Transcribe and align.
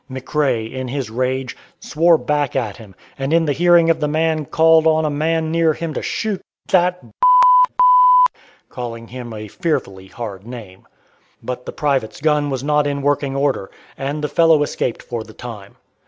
McRae, 0.09 0.71
in 0.73 0.87
his 0.87 1.11
rage, 1.11 1.55
swore 1.79 2.17
back 2.17 2.55
at 2.55 2.77
him, 2.77 2.95
and 3.19 3.31
in 3.31 3.45
the 3.45 3.53
hearing 3.53 3.91
of 3.91 3.99
the 3.99 4.07
man, 4.07 4.45
called 4.45 4.87
on 4.87 5.05
a 5.05 5.11
man 5.11 5.51
near 5.51 5.73
him 5.73 5.93
to 5.93 6.01
shoot 6.01 6.41
"that," 6.69 7.03
calling 8.71 9.09
him 9.09 9.31
a 9.31 9.47
fearfully 9.47 10.07
hard 10.07 10.43
name. 10.47 10.87
But 11.43 11.67
the 11.67 11.71
private's 11.71 12.19
gun 12.19 12.49
was 12.49 12.63
not 12.63 12.87
in 12.87 13.03
working 13.03 13.35
order, 13.35 13.69
and 13.95 14.23
the 14.23 14.27
fellow 14.27 14.63
escaped 14.63 15.03
for 15.03 15.23
the 15.23 15.33
time. 15.35 15.75